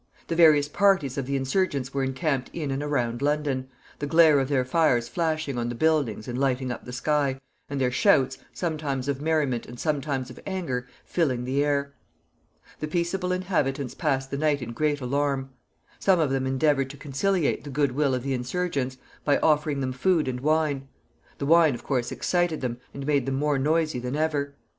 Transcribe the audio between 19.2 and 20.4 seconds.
by offering them food and